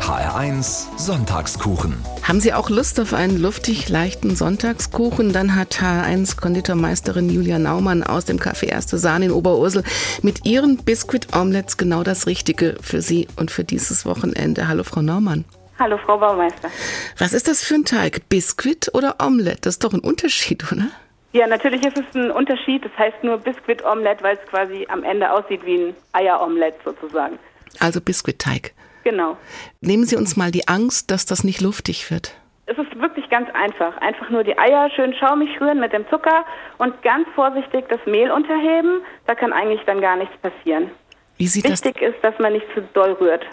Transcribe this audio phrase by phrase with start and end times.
[0.00, 1.96] HR1 Sonntagskuchen.
[2.22, 5.32] Haben Sie auch Lust auf einen luftig leichten Sonntagskuchen?
[5.32, 9.82] Dann hat HR1 Konditormeisterin Julia Naumann aus dem Café Erste Sahne in Oberursel
[10.22, 14.68] mit ihren Biscuit Omelettes genau das Richtige für Sie und für dieses Wochenende.
[14.68, 15.44] Hallo Frau Naumann.
[15.80, 16.70] Hallo Frau Baumeister.
[17.18, 18.28] Was ist das für ein Teig?
[18.28, 19.62] Biscuit oder Omelette?
[19.62, 20.86] Das ist doch ein Unterschied, oder?
[21.32, 22.84] Ja, natürlich ist es ein Unterschied.
[22.84, 27.38] Das heißt nur Biscuit Omelette, weil es quasi am Ende aussieht wie ein Eieromelette sozusagen.
[27.78, 28.72] Also Biskuitteig.
[29.04, 29.36] Genau.
[29.80, 32.34] Nehmen Sie uns mal die Angst, dass das nicht luftig wird.
[32.66, 33.96] Es ist wirklich ganz einfach.
[33.98, 36.44] Einfach nur die Eier schön schaumig rühren mit dem Zucker
[36.78, 39.00] und ganz vorsichtig das Mehl unterheben.
[39.26, 40.90] Da kann eigentlich dann gar nichts passieren.
[41.36, 42.14] Wie sieht Wichtig das?
[42.14, 43.44] ist, dass man nicht zu doll rührt.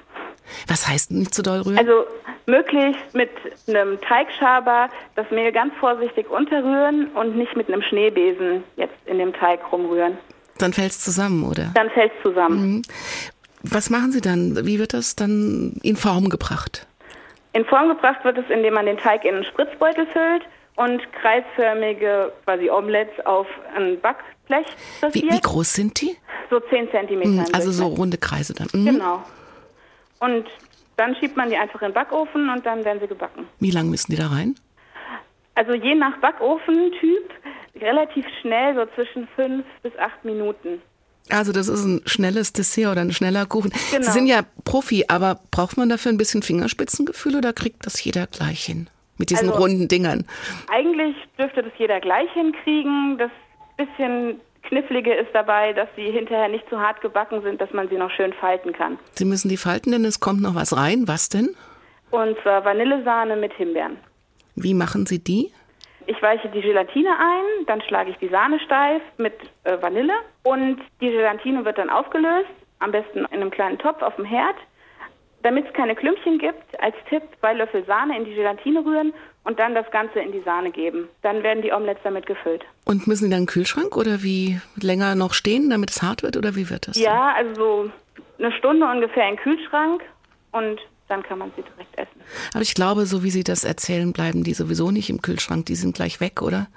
[0.68, 1.78] Was heißt nicht zu doll rühren?
[1.80, 2.06] Also
[2.46, 3.30] möglichst mit
[3.68, 9.34] einem Teigschaber das Mehl ganz vorsichtig unterrühren und nicht mit einem Schneebesen jetzt in dem
[9.34, 10.18] Teig rumrühren.
[10.58, 11.72] Dann fällt es zusammen, oder?
[11.76, 12.82] Dann fällt es zusammen.
[13.64, 14.66] Was machen Sie dann?
[14.66, 16.88] Wie wird das dann in Form gebracht?
[17.54, 20.44] In Form gebracht wird es, indem man den Teig in einen Spritzbeutel füllt
[20.76, 24.68] und kreisförmige quasi Omelettes auf ein Backblech
[25.12, 26.16] Wie, wie groß sind die?
[26.50, 27.30] So 10 Zentimeter.
[27.30, 28.68] Mhm, im Also so runde Kreise dann.
[28.74, 28.86] Mhm.
[28.86, 29.24] Genau.
[30.20, 30.46] Und
[30.98, 33.48] dann schiebt man die einfach in den Backofen und dann werden sie gebacken.
[33.60, 34.56] Wie lang müssen die da rein?
[35.56, 37.32] Also je nach Backofentyp
[37.82, 40.82] relativ schnell, so zwischen fünf bis acht Minuten.
[41.30, 43.72] Also das ist ein schnelles Dessert oder ein schneller Kuchen.
[43.92, 44.04] Genau.
[44.06, 48.28] Sie sind ja Profi, aber braucht man dafür ein bisschen Fingerspitzengefühl oder kriegt das jeder
[48.28, 48.90] gleich hin?
[49.18, 50.26] Mit diesen Also- runden Dingern.
[50.72, 53.18] Eigentlich dürfte das jeder gleich hinkriegen.
[53.18, 53.32] Das
[53.78, 57.96] bisschen Knifflige ist dabei, dass sie hinterher nicht zu hart gebacken sind, dass man sie
[57.96, 59.00] noch schön falten kann.
[59.14, 61.08] Sie müssen die falten, denn es kommt noch was rein.
[61.08, 61.56] Was denn?
[62.12, 63.98] Und zwar Vanillesahne mit Himbeeren.
[64.56, 65.52] Wie machen Sie die?
[66.08, 69.34] Ich weiche die Gelatine ein, dann schlage ich die Sahne steif mit
[69.66, 70.14] äh, Vanille
[70.44, 74.56] und die Gelatine wird dann aufgelöst, am besten in einem kleinen Topf auf dem Herd.
[75.44, 79.14] Damit es keine Klümpchen gibt, als Tipp zwei Löffel Sahne in die Gelatine rühren
[79.44, 81.10] und dann das Ganze in die Sahne geben.
[81.22, 82.64] Dann werden die Omelettes damit gefüllt.
[82.86, 86.38] Und müssen die dann im Kühlschrank oder wie länger noch stehen, damit es hart wird
[86.38, 86.98] oder wie wird das?
[86.98, 87.92] Ja, also so
[88.40, 90.04] eine Stunde ungefähr den Kühlschrank
[90.52, 92.22] und dann kann man sie direkt essen.
[92.54, 95.66] Aber ich glaube, so wie Sie das erzählen, bleiben die sowieso nicht im Kühlschrank.
[95.66, 96.68] Die sind gleich weg, oder?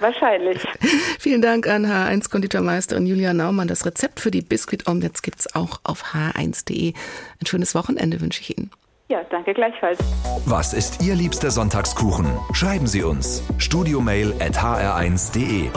[0.00, 0.60] Wahrscheinlich.
[1.18, 3.68] Vielen Dank an H1 Konditormeisterin Julia Naumann.
[3.68, 6.92] Das Rezept für die Biscuit Omelettes gibt's auch auf h1.de.
[6.92, 8.70] Ein schönes Wochenende wünsche ich Ihnen.
[9.08, 9.98] Ja, danke gleichfalls.
[10.46, 12.26] Was ist Ihr liebster Sonntagskuchen?
[12.52, 13.42] Schreiben Sie uns.
[13.58, 15.70] Studiomail at hr1.de.